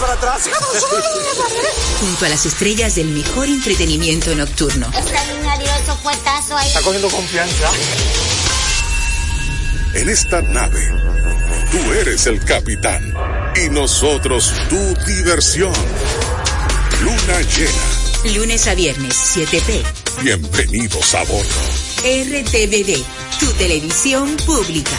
para 0.00 0.12
atrás. 0.14 0.42
Junto 2.00 2.24
a 2.24 2.28
las 2.28 2.46
estrellas 2.46 2.94
del 2.94 3.08
mejor 3.08 3.46
entretenimiento 3.46 4.34
nocturno. 4.34 4.90
Ahí. 6.50 6.68
Está 6.68 6.80
cogiendo 6.82 7.10
confianza. 7.10 7.70
En 9.94 10.08
esta 10.08 10.40
nave, 10.42 10.80
tú 11.70 11.92
eres 11.92 12.26
el 12.26 12.44
capitán 12.44 13.12
y 13.56 13.68
nosotros 13.70 14.52
tu 14.68 14.94
diversión. 15.04 15.72
Luna 17.02 17.40
llena. 17.42 18.34
Lunes 18.36 18.66
a 18.66 18.74
viernes, 18.74 19.16
7p. 19.36 19.82
Bienvenidos 20.22 21.14
a 21.14 21.24
bordo. 21.24 21.48
RTVD, 22.02 23.04
tu 23.40 23.46
televisión 23.54 24.36
pública. 24.46 24.98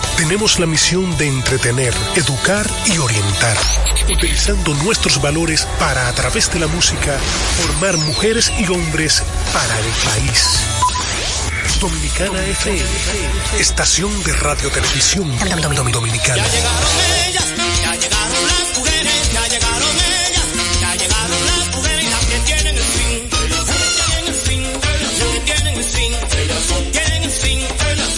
tenemos 0.21 0.59
la 0.59 0.67
misión 0.67 1.17
de 1.17 1.27
entretener, 1.27 1.91
educar 2.15 2.69
y 2.85 2.95
orientar, 2.99 3.57
utilizando 4.07 4.71
nuestros 4.75 5.19
valores 5.19 5.67
para, 5.79 6.07
a 6.07 6.13
través 6.13 6.51
de 6.53 6.59
la 6.59 6.67
música, 6.67 7.17
formar 7.57 7.97
mujeres 7.97 8.53
y 8.59 8.67
hombres 8.67 9.23
para 9.51 9.79
el 9.79 9.85
país. 10.05 10.59
Dominicana 11.79 12.45
FM, 12.45 12.89
estación 13.57 14.23
de 14.23 14.33
radio 14.33 14.69
televisión 14.69 15.35
dominicana. 15.91 16.43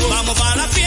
Vamos 0.09 0.39
para 0.39 0.55
la 0.57 0.82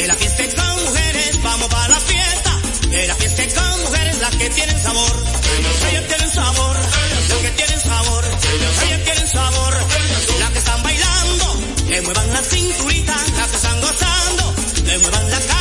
de 0.00 0.06
la 0.06 0.14
fiesta 0.14 0.44
con 0.62 0.84
mujeres, 0.84 1.42
vamos 1.42 1.68
para 1.68 1.88
la 1.88 2.00
fiesta, 2.00 2.60
de 2.88 3.06
la 3.08 3.14
fiesta 3.16 3.42
con 3.60 3.80
mujeres, 3.82 4.18
las 4.20 4.36
que 4.36 4.50
tienen 4.50 4.78
sabor, 4.78 5.24
ellas 5.90 6.06
tienen 6.06 6.30
sabor, 6.30 6.76
las 7.28 7.38
que 7.38 7.50
tienen 7.50 7.80
sabor, 7.80 8.24
ellas 8.84 9.04
tienen 9.04 9.28
sabor, 9.28 9.74
las 10.38 10.50
que 10.50 10.58
están 10.58 10.82
bailando, 10.84 11.60
que 11.88 12.02
muevan 12.02 12.32
la 12.32 12.42
cinturita, 12.42 13.16
las 13.36 13.48
que 13.48 13.56
están 13.56 13.80
gozando, 13.80 14.54
que 14.84 14.98
muevan 14.98 15.30
la 15.30 15.38
caderita 15.40 15.57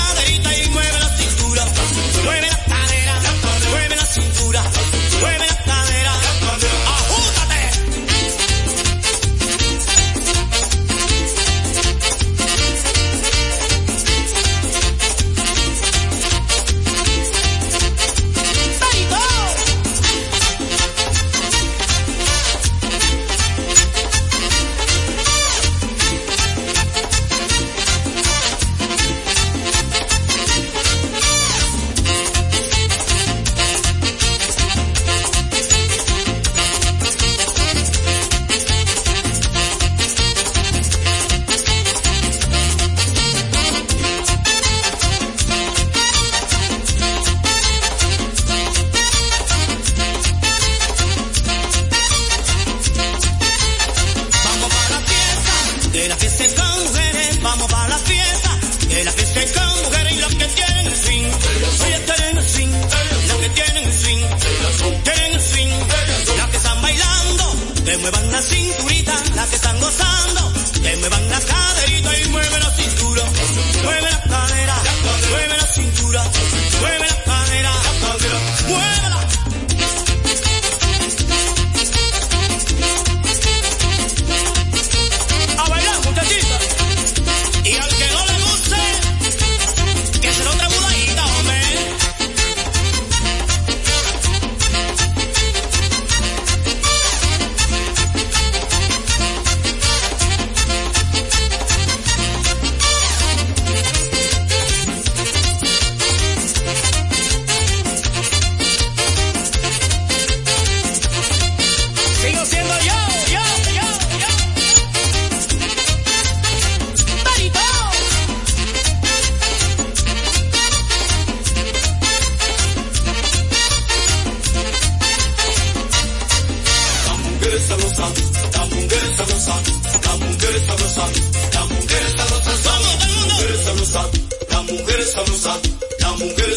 Sabrosas 136.08 136.48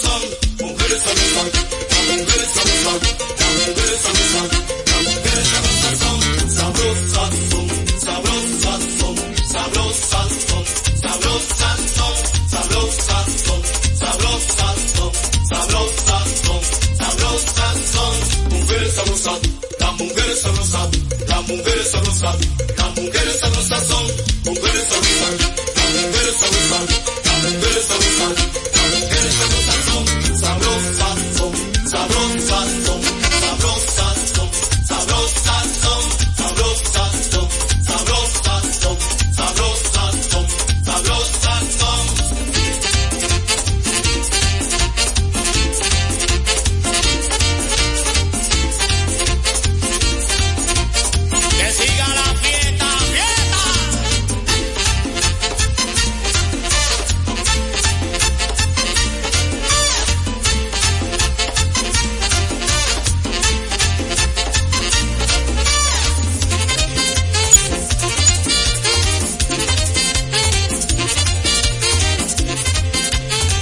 son, 0.00 0.70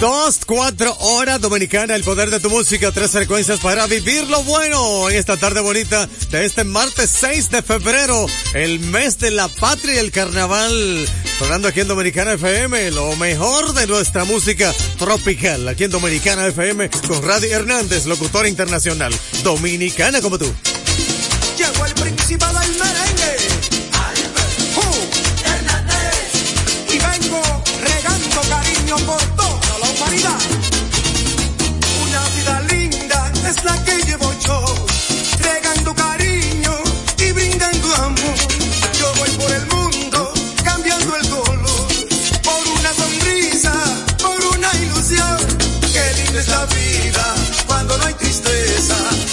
24 0.00 0.96
horas 1.00 1.40
dominicana, 1.40 1.96
el 1.96 2.04
poder 2.04 2.30
de 2.30 2.38
tu 2.38 2.48
música, 2.50 2.92
tres 2.92 3.10
frecuencias 3.10 3.58
para 3.58 3.84
vivir 3.88 4.28
lo 4.28 4.44
bueno 4.44 5.10
en 5.10 5.16
esta 5.16 5.36
tarde 5.36 5.60
bonita 5.60 6.08
de 6.30 6.44
este 6.44 6.62
martes 6.62 7.10
6 7.18 7.50
de 7.50 7.62
febrero, 7.62 8.26
el 8.54 8.78
mes 8.78 9.18
de 9.18 9.32
la 9.32 9.48
patria 9.48 9.94
y 9.94 9.98
el 9.98 10.12
carnaval. 10.12 11.08
Sonando 11.40 11.66
aquí 11.66 11.80
en 11.80 11.88
Dominicana 11.88 12.34
FM, 12.34 12.92
lo 12.92 13.16
mejor 13.16 13.72
de 13.74 13.88
nuestra 13.88 14.24
música 14.24 14.72
tropical, 14.98 15.66
aquí 15.66 15.82
en 15.84 15.90
Dominicana 15.90 16.46
FM 16.46 16.90
con 17.08 17.20
Radio 17.22 17.50
Hernández, 17.50 18.06
locutor 18.06 18.46
internacional, 18.46 19.12
dominicana 19.42 20.20
como 20.20 20.38
tú. 20.38 20.52
Llegó 21.56 21.86
el 21.86 21.94
principal 21.94 22.54
del. 22.54 23.37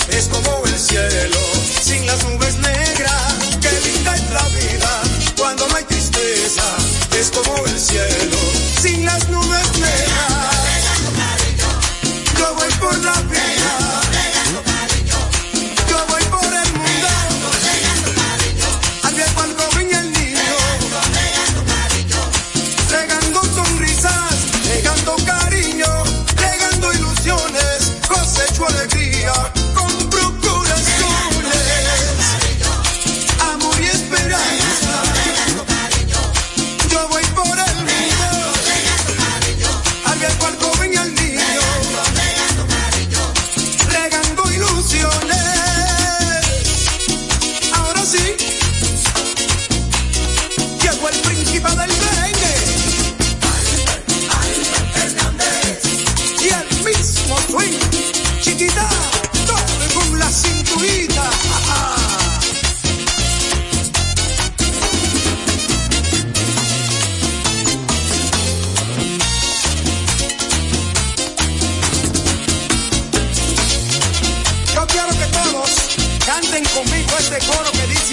Es 0.10 0.28
como 0.28 0.66
el 0.66 0.80
cielo 0.80 1.38
sin 1.80 2.06
las 2.08 2.24
nubes 2.24 2.58
negras. 2.58 3.34
Qué 3.62 3.70
linda 3.88 4.16
es 4.16 4.30
la 4.32 4.48
vida 4.50 5.02
cuando 5.38 5.68
no 5.68 5.76
hay 5.76 5.84
tristeza, 5.84 6.64
es 7.20 7.30
como 7.30 7.56
el 7.68 7.80
cielo 7.80 8.38
sin 8.82 9.06
las 9.06 9.30
nubes 9.30 9.72
negras. 9.80 10.15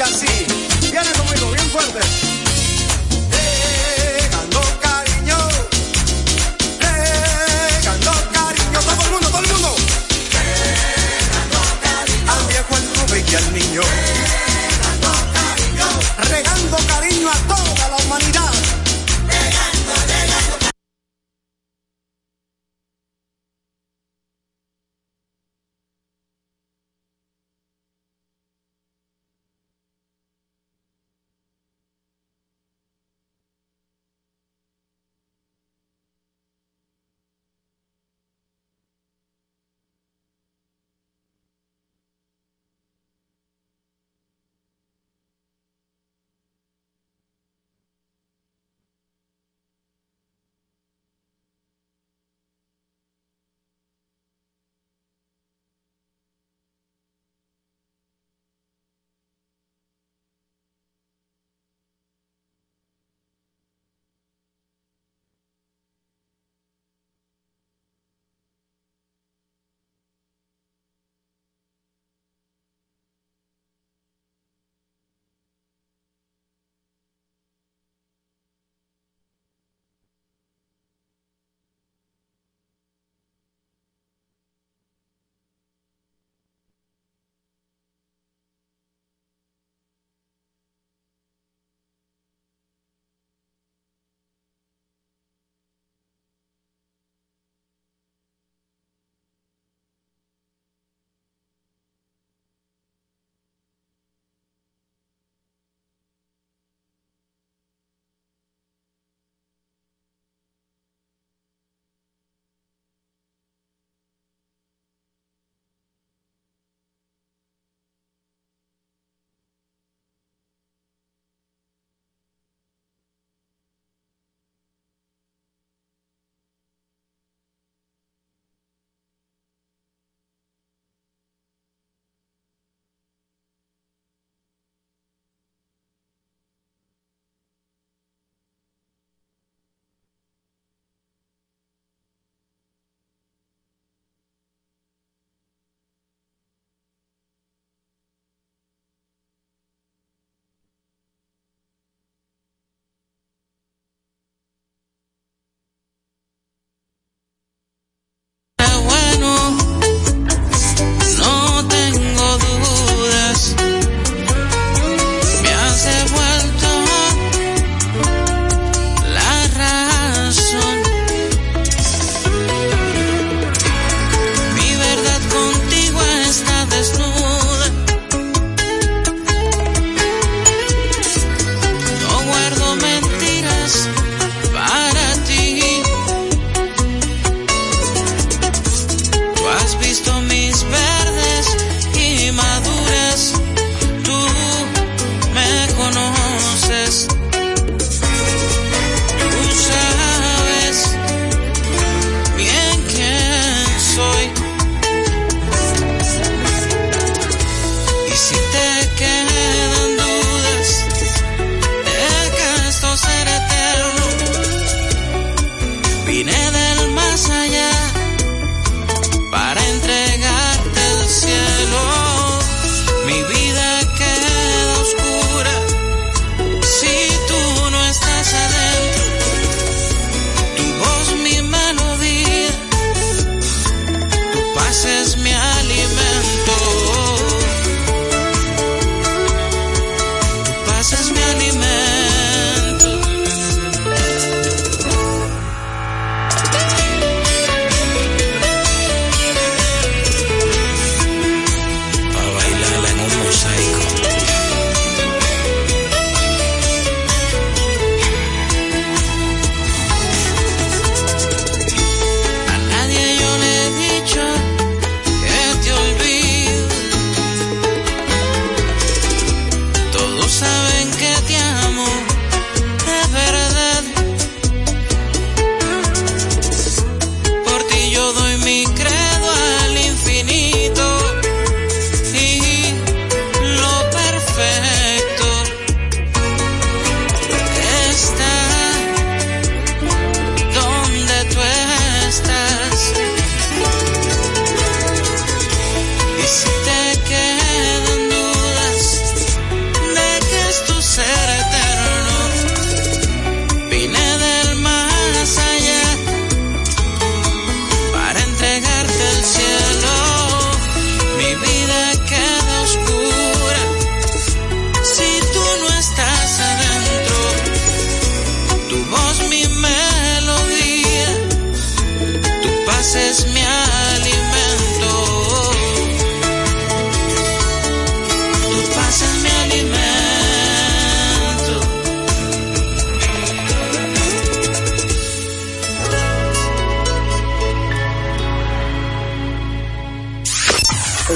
Dice 0.03 0.27
así. 0.27 0.47
Viene 0.91 1.13
conmigo, 1.13 1.51
bien 1.51 1.71
fuerte. 1.71 2.01
Regando 3.31 4.61
cariño, 4.81 5.37
regando 6.81 8.13
cariño, 8.33 8.81
todo 8.81 9.05
el 9.05 9.11
mundo, 9.11 9.29
todo 9.29 9.41
el 9.41 9.53
mundo. 9.53 9.77
Al 12.29 12.47
viejo, 12.47 12.75
al 12.75 12.87
joven 12.97 13.25
y 13.29 13.35
al 13.35 13.53
niño. 13.53 14.22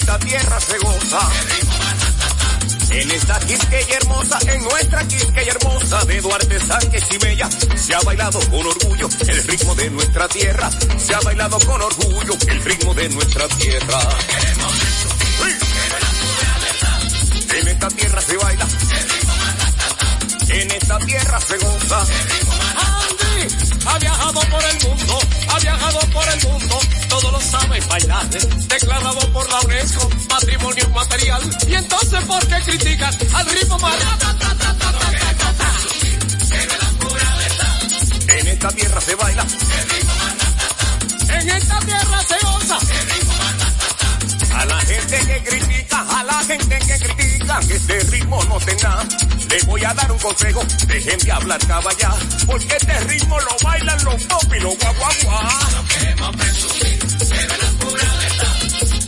En 0.00 0.08
esta 0.08 0.18
tierra 0.18 0.60
se 0.60 0.78
goza. 0.78 1.30
En 2.90 3.10
esta 3.10 3.38
Quisqueya 3.40 3.96
hermosa, 3.98 4.38
en 4.46 4.62
nuestra 4.62 5.06
Quisqueya 5.06 5.52
hermosa, 5.52 6.04
de 6.06 6.20
Duarte 6.22 6.58
Sánchez 6.58 7.04
y 7.10 7.18
Bella, 7.18 7.50
se 7.76 7.94
ha 7.94 8.00
bailado 8.00 8.40
con 8.48 8.66
orgullo 8.66 9.08
el 9.28 9.44
ritmo 9.44 9.74
de 9.74 9.90
nuestra 9.90 10.26
tierra, 10.28 10.70
se 10.96 11.14
ha 11.14 11.20
bailado 11.20 11.58
con 11.60 11.82
orgullo 11.82 12.34
el 12.48 12.64
ritmo 12.64 12.94
de 12.94 13.08
nuestra 13.10 13.46
tierra. 13.48 14.00
En 17.58 17.68
esta 17.68 17.88
tierra 17.88 18.20
se 18.22 18.36
baila, 18.38 18.66
en 20.48 20.70
esta 20.70 20.98
tierra 21.00 21.40
se 21.40 21.58
goza. 21.58 22.00
Andy 22.00 23.54
ha 23.84 23.98
viajado 23.98 24.40
por 24.40 24.64
el 24.64 24.88
mundo, 24.88 25.18
ha 25.48 25.58
viajado 25.58 26.00
por 26.10 26.28
el 26.28 26.48
mundo 26.48 26.80
todos 27.10 27.32
lo 27.32 27.40
saben 27.40 27.88
bailar, 27.88 28.30
declarado 28.30 29.20
por 29.32 29.48
la 29.50 29.60
UNESCO, 29.60 30.08
patrimonio 30.28 30.88
material. 30.90 31.42
Y 31.68 31.74
entonces, 31.74 32.24
¿por 32.24 32.46
qué 32.46 32.56
critican 32.64 33.12
al 33.34 33.46
ritmo 33.46 33.78
más? 33.78 33.96
En 38.28 38.46
esta 38.46 38.68
tierra 38.68 39.00
se 39.00 39.14
baila. 39.16 39.46
En 41.28 41.48
esta 41.48 41.78
tierra 41.80 42.22
se 42.28 42.46
goza. 42.46 42.78
A 44.60 44.64
la 44.66 44.78
gente 44.80 45.18
que 45.26 45.42
critica, 45.42 46.06
a 46.18 46.22
la 46.22 46.44
gente 46.44 46.78
que 46.80 46.98
critica 46.98 47.60
que 47.66 47.76
este 47.76 48.00
ritmo 48.10 48.44
no 48.44 48.58
tenga, 48.58 49.08
le 49.48 49.62
voy 49.64 49.82
a 49.82 49.94
dar 49.94 50.12
un 50.12 50.18
consejo, 50.18 50.60
dejen 50.86 51.18
de 51.18 51.32
hablar 51.32 51.66
caballá, 51.66 52.10
porque 52.46 52.76
este 52.76 53.00
ritmo 53.04 53.40
lo 53.40 53.56
bailan 53.64 54.04
los 54.04 54.22
pop 54.24 54.54
y 54.54 54.60
los 54.60 54.76
guaguaguá. 54.76 55.48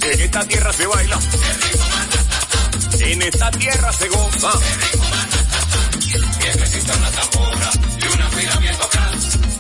En 0.05 0.21
esta 0.21 0.45
tierra 0.47 0.73
se 0.73 0.87
baila, 0.87 1.19
en 3.01 3.23
esta 3.23 3.51
tierra 3.51 3.93
se 3.93 4.09
goza. 4.09 4.53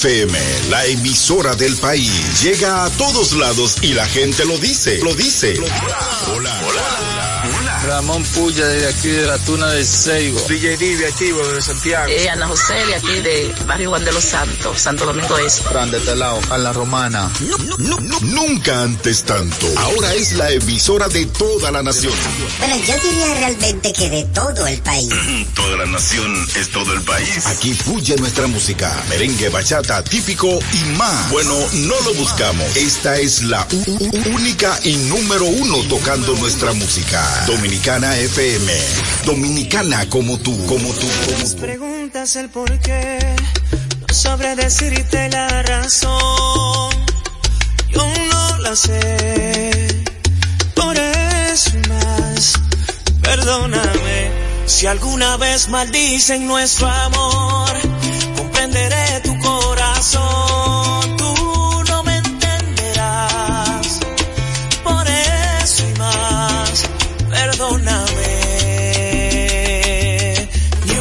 FM, 0.00 0.32
la 0.70 0.86
emisora 0.86 1.54
del 1.56 1.76
país. 1.76 2.42
Llega 2.42 2.86
a 2.86 2.90
todos 2.90 3.34
lados 3.34 3.76
y 3.82 3.92
la 3.92 4.06
gente 4.06 4.46
lo 4.46 4.56
dice, 4.56 4.98
lo 5.02 5.14
dice. 5.14 5.58
Hola, 6.32 6.62
hola, 6.66 7.82
Ramón 7.84 8.22
Puya 8.24 8.66
de 8.66 8.88
aquí 8.88 9.08
de 9.08 9.26
la 9.26 9.36
Tuna 9.38 9.68
del 9.68 9.84
Seibo. 9.84 10.40
DJ 10.48 10.78
Divi 10.78 11.04
activo 11.04 11.46
de 11.46 11.60
Santiago. 11.60 12.08
Eh, 12.08 12.30
Ana 12.30 12.48
José 12.48 12.74
de 12.86 12.94
aquí 12.94 13.20
de 13.20 13.54
Barrio 13.66 13.90
Juan 13.90 14.04
de 14.04 14.12
los 14.12 14.24
Santos, 14.24 14.80
Santo 14.80 15.04
Domingo 15.04 15.36
Este. 15.36 15.68
Fran 15.68 15.90
de 15.90 15.98
este 15.98 16.16
lado, 16.16 16.40
a 16.48 16.56
la 16.56 16.72
Romana. 16.72 17.30
Nunca 18.22 18.82
antes 18.82 19.22
tanto. 19.24 19.66
Ahora 19.76 20.14
es 20.14 20.32
la 20.32 20.50
emisora 20.50 21.08
de 21.08 21.24
toda 21.26 21.70
la 21.70 21.82
nación. 21.82 22.12
Bueno, 22.58 22.76
yo 22.76 22.94
diría 23.08 23.34
realmente 23.34 23.92
que 23.92 24.10
de 24.10 24.24
todo 24.24 24.66
el 24.66 24.78
país. 24.82 25.08
Toda 25.54 25.76
la 25.78 25.86
nación 25.86 26.34
es 26.56 26.70
todo 26.70 26.92
el 26.94 27.02
país. 27.02 27.46
Aquí 27.46 27.74
fluye 27.74 28.16
nuestra 28.16 28.46
música, 28.46 28.94
merengue, 29.08 29.48
bachata, 29.48 30.02
típico 30.02 30.58
y 30.72 30.96
más. 30.96 31.30
Bueno, 31.30 31.54
no 31.72 31.94
lo 32.00 32.14
buscamos. 32.14 32.64
Esta 32.76 33.18
es 33.18 33.42
la 33.42 33.66
única 34.34 34.78
y 34.84 34.96
número 34.96 35.44
uno 35.44 35.78
tocando 35.88 36.34
nuestra 36.36 36.72
música. 36.72 37.44
Dominicana 37.46 38.16
FM. 38.18 38.72
Dominicana 39.24 40.08
como 40.08 40.38
tú, 40.38 40.56
como 40.66 40.92
tú, 40.94 41.06
como 41.26 41.50
tú. 41.50 41.56
Preguntas 41.56 42.36
el 42.36 42.48
por 42.48 42.78
qué, 42.80 43.18
no 44.08 44.14
sabré 44.14 44.56
decirte 44.56 45.28
la 45.30 45.62
razón. 45.62 46.89
Yo 47.92 48.06
no 48.32 48.58
la 48.58 48.76
sé, 48.76 50.04
por 50.74 50.96
eso 50.96 51.70
y 51.76 51.88
más. 51.88 52.54
Perdóname 53.22 54.30
si 54.66 54.86
alguna 54.86 55.36
vez 55.36 55.68
maldicen 55.68 56.46
nuestro 56.46 56.88
amor. 56.88 57.70
Comprenderé 58.36 59.20
tu 59.24 59.38
corazón, 59.38 61.16
tú 61.16 61.84
no 61.88 62.02
me 62.04 62.16
entenderás. 62.16 64.00
Por 64.84 65.06
eso 65.08 65.88
y 65.88 65.98
más, 65.98 66.86
perdóname. 67.28 68.28
Ni 70.86 70.96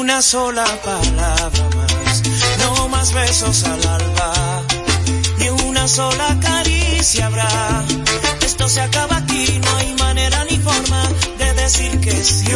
una 0.00 0.22
sola 0.22 0.64
palabra 0.84 1.68
más, 1.76 2.22
no 2.58 2.88
más 2.88 3.12
besos 3.12 3.64
al 3.64 3.86
alba, 3.86 4.32
sola 5.88 6.38
caricia 6.40 7.26
habrá. 7.26 7.48
Esto 8.42 8.68
se 8.68 8.80
acaba 8.80 9.16
aquí, 9.16 9.58
no 9.64 9.76
hay 9.78 9.94
manera 9.94 10.44
ni 10.44 10.58
forma 10.58 11.02
de 11.38 11.54
decir 11.54 11.98
que 12.00 12.12
sí. 12.12 12.52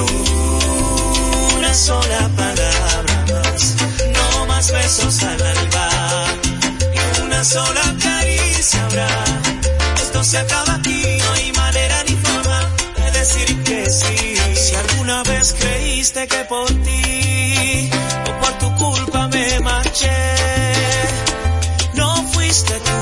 Una 1.57 1.73
sola 1.73 2.31
palabra 2.37 3.25
más, 3.33 3.75
no 4.13 4.47
más 4.47 4.71
besos 4.71 5.23
al 5.23 5.43
alba. 5.43 5.89
Y 6.95 7.23
una 7.23 7.43
sola 7.43 7.97
caricia 8.03 8.85
habrá. 8.85 9.09
Esto 10.03 10.23
se 10.25 10.39
acaba 10.39 10.75
aquí, 10.75 11.19
no 11.25 11.33
hay 11.33 11.53
manera 11.53 12.05
ni 12.09 12.17
forma 12.17 12.61
de 12.97 13.19
decir 13.19 13.63
que 13.65 13.91
sí. 13.91 14.37
Si 14.55 14.75
alguna 14.75 15.23
vez 15.23 15.55
creíste 15.59 16.29
que 16.29 16.45
por 16.45 16.69
ti 16.69 17.91
o 18.29 18.41
por 18.41 18.53
tu 18.59 18.75
culpa 18.77 19.29
me 19.29 19.61
marché, 19.61 20.21
no 21.95 22.27
fuiste 22.33 22.75
tú 22.81 23.02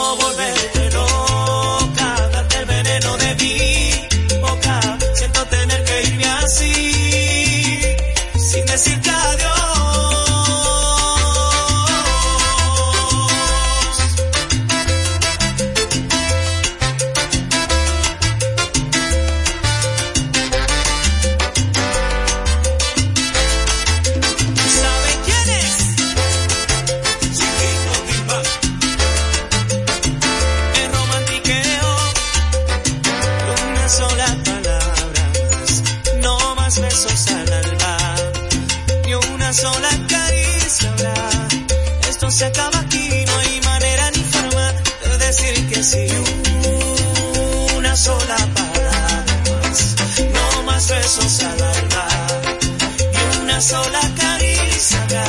sola 53.61 54.01
caricia. 54.15 55.23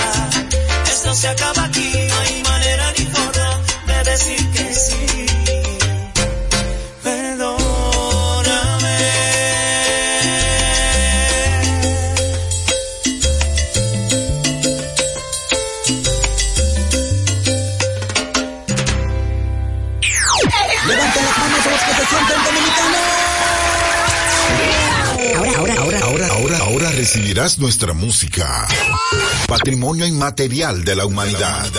Esto 0.91 1.15
se 1.15 1.29
acaba 1.29 1.65
aquí, 1.65 1.93
no 2.09 2.19
hay 2.21 2.43
manera 2.43 2.93
ni 2.99 3.05
forma 3.07 3.61
de 3.87 4.11
decir 4.11 4.52
nuestra 27.59 27.93
música. 27.93 28.67
Patrimonio 29.47 30.07
inmaterial 30.07 30.85
de 30.85 30.97
la 30.97 31.07
humanidad. 31.07 31.71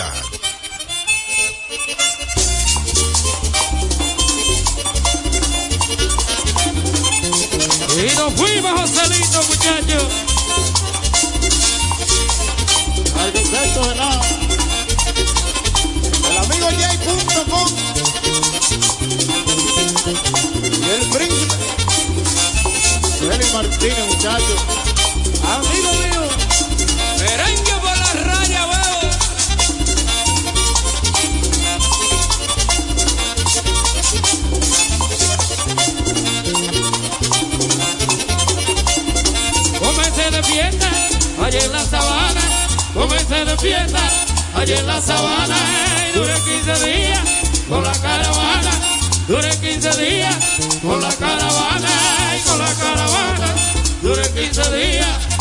Y 7.96 8.16
nos 8.16 8.32
fuimos, 8.34 8.80
Joselito, 8.80 9.42
muchachos. 9.44 10.04
Al 13.18 13.32
concepto 13.32 13.88
de 13.88 13.94
nada. 13.94 14.20
El 16.30 16.36
amigo 16.38 16.66
J.com. 16.66 17.68
Y 20.80 20.90
el 20.90 21.08
príncipe. 21.10 21.54
Félix 23.18 23.54
Martínez, 23.54 24.06
muchachos. 24.08 24.83
Allá 41.44 41.64
en 41.64 41.72
la 41.72 41.84
sabana. 41.84 42.40
Comencé 42.94 43.44
de 43.44 43.56
fiesta, 43.58 44.00
allá 44.54 44.78
en 44.78 44.86
la 44.86 45.00
sabana. 45.00 45.56
Duré 46.14 46.34
15 46.34 46.88
días 46.88 47.20
con 47.68 47.84
la 47.84 47.92
caravana. 47.92 48.70
Duré 49.28 49.50
15 49.50 49.90
días 50.02 50.36
con 50.82 51.00
la 51.00 51.14
caravana. 51.14 51.90
Con 52.46 52.58
la 52.58 52.74
caravana. 52.74 53.54
Duré 54.02 54.22
15 54.32 54.76
días. 54.76 55.33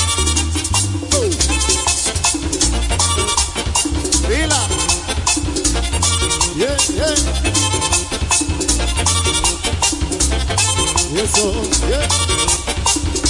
Eso, 11.34 11.52
yeah. 11.88 12.08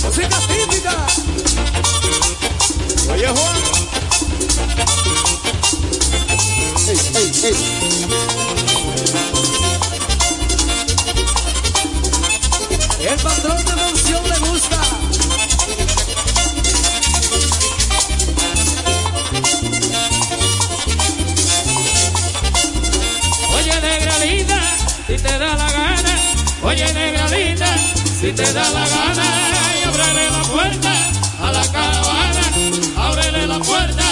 Música 0.04 0.38
típica. 0.48 0.96
Oye, 3.12 3.28
Juan. 3.28 3.56
Ey, 6.88 7.00
ey, 7.16 7.32
ey. 7.44 7.56
El 13.08 13.18
patrón 13.22 13.66
de 13.66 13.76
mansión 13.76 14.24
le 14.30 14.40
gusta. 14.40 14.82
Oye, 23.56 23.82
negra 23.82 24.20
linda, 24.20 24.60
si 25.08 25.16
te 25.16 25.38
da 25.38 25.56
la 25.56 25.72
gana. 25.72 26.14
Oye, 26.64 26.94
negra 26.94 27.13
si 28.24 28.32
te 28.32 28.54
da 28.54 28.70
la 28.70 28.88
gana. 28.88 29.26
Y 29.80 29.84
ábrele 29.84 30.30
la 30.32 30.44
puerta 30.44 30.92
a 31.42 31.52
la 31.52 31.72
caravana. 31.74 32.46
Ábrele 32.96 33.48
la 33.48 33.60
puerta 33.60 34.06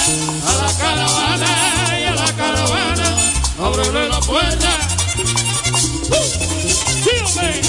a 0.50 0.54
la 0.62 0.70
caravana. 0.82 1.48
Y 1.98 2.04
a 2.04 2.16
la 2.16 2.36
caravana. 2.36 3.08
Ábrele 3.58 4.10
la 4.10 4.20
puerta. 4.20 4.70
¡Uh! 6.10 6.24
¡Sí, 7.04 7.14
hombre! 7.26 7.62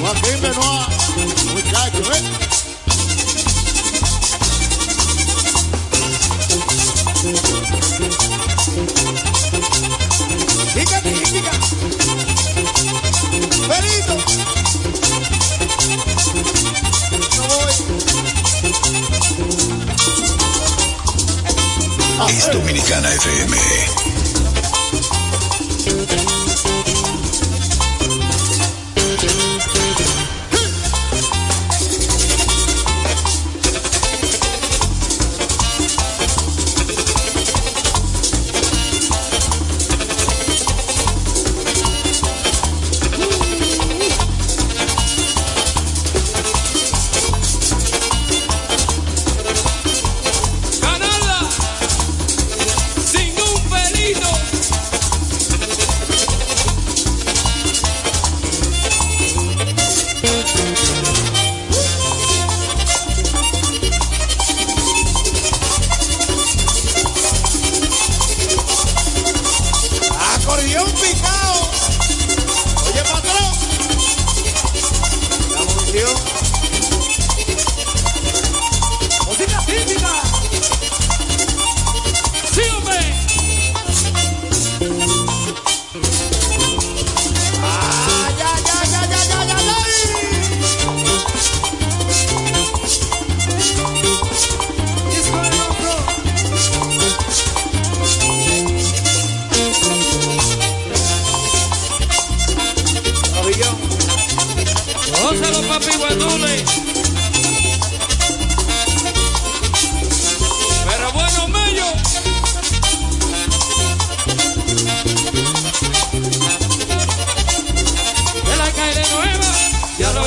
Joaquín 0.00 0.40
Benoit. 0.42 0.88
Muchacho, 1.54 2.12
eh. 2.14 2.41
Dominicana 22.82 23.08
FM. 23.14 24.01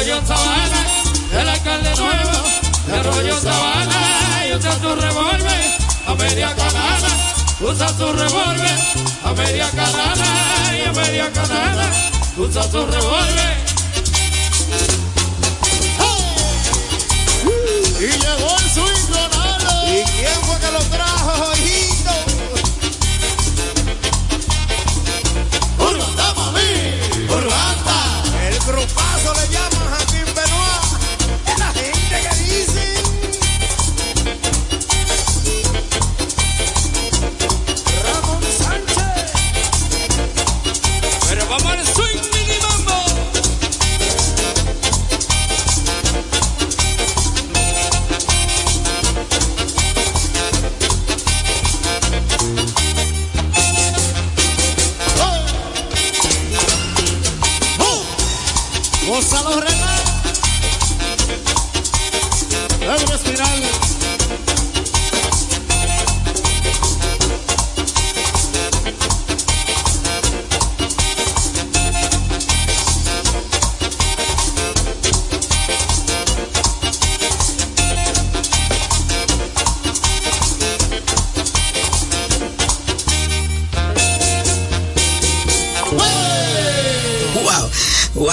Sabana, 0.06 0.86
el 1.32 1.50
alcalde 1.50 1.96
nuevo, 1.96 2.32
de 2.86 2.96
Arroyo 2.96 3.42
Sabana, 3.42 4.46
y 4.48 4.54
usa 4.54 4.80
su 4.80 4.96
revólver 4.96 5.78
a 6.06 6.14
media 6.14 6.56
canana, 6.56 7.08
usa 7.60 7.90
su 7.90 8.14
revólver 8.14 8.80
a 9.24 9.34
media 9.34 9.68
canana, 9.72 10.78
y 10.78 10.88
a 10.88 10.92
media 10.94 11.32
canana, 11.34 11.92
usa 12.38 12.64
su 12.70 12.86
revólver. 12.86 13.58
Y 18.00 18.06
llegó 18.06 18.58
el 18.60 18.70
swing 18.70 19.06
¿Y 19.88 20.04
quién 20.04 20.42
fue 20.44 20.60
que 20.60 20.72
lo 20.72 20.80
trajo? 20.84 21.52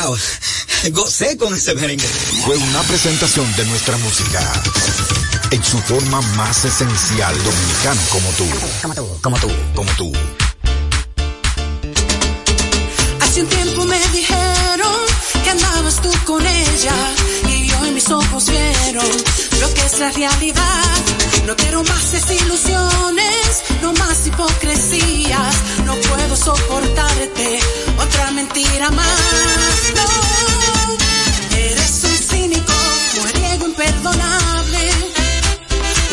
Wow. 0.07 0.17
Gocé 0.93 1.37
con 1.37 1.55
ese 1.55 1.75
merengue. 1.75 2.07
Fue 2.45 2.57
una 2.57 2.83
presentación 2.83 3.47
de 3.57 3.65
nuestra 3.67 3.97
música 3.99 4.63
en 5.51 5.63
su 5.63 5.79
forma 5.79 6.21
más 6.37 6.65
esencial, 6.65 7.35
dominicano 7.45 8.01
como 8.11 8.29
tú. 8.31 8.47
Como 8.83 8.95
tú, 8.95 9.21
como 9.21 9.39
tú, 9.39 9.51
como 9.75 9.93
tú. 9.93 10.13
Hace 13.21 13.43
un 13.43 13.49
tiempo 13.49 13.85
me 13.85 13.99
dijeron 14.09 14.97
que 15.45 15.51
andabas 15.51 16.01
tú 16.03 16.11
con 16.25 16.45
ella 16.47 16.95
y 17.49 17.71
hoy 17.73 17.91
mis 17.93 18.11
ojos 18.11 18.47
vieron 18.49 19.52
que 19.75 19.87
es 19.87 19.99
la 19.99 20.11
realidad. 20.11 20.85
No 21.47 21.57
quiero 21.57 21.83
más 21.83 22.13
desilusiones, 22.13 23.63
no 23.83 23.93
más 23.95 24.27
hipocresías. 24.27 25.55
No 25.85 25.95
puedo 25.97 26.37
soportarte 26.37 27.59
otra 27.99 28.31
mentira 28.33 28.91
más. 28.91 29.83
No, 29.97 30.09
eres 31.57 32.05
un 32.05 32.17
cínico, 32.17 32.73
mujeriego 33.17 33.67
imperdonable, 33.67 34.91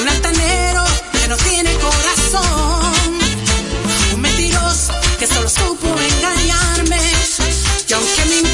un 0.02 0.08
altanero 0.10 0.84
que 1.14 1.28
no 1.28 1.38
tiene 1.38 1.74
corazón. 1.76 2.94
Un 4.14 4.22
mentiroso 4.22 4.94
que 5.20 5.28
solo 5.28 5.50
supo 5.50 5.88
engañarme. 5.88 7.02
Y 7.88 7.94
aunque 7.94 8.26
me 8.26 8.49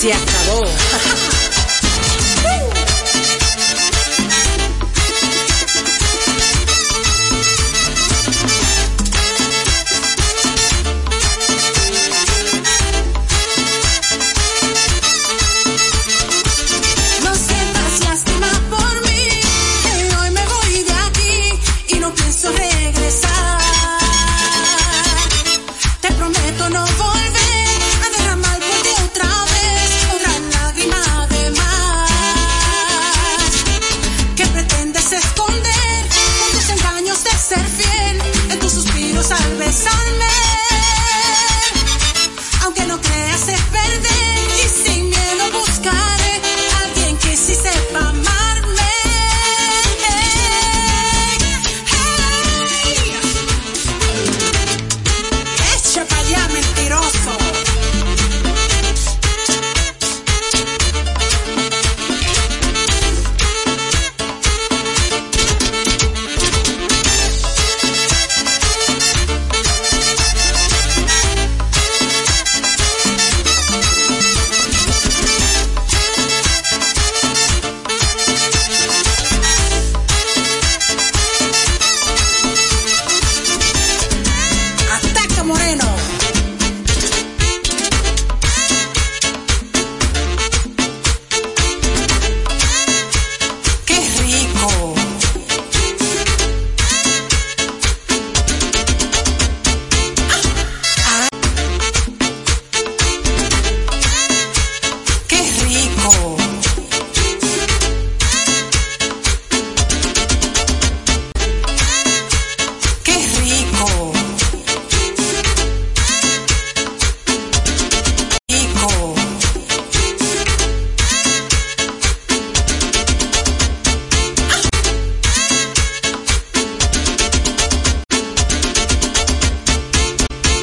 Se 0.00 0.14
acabó. 0.14 0.64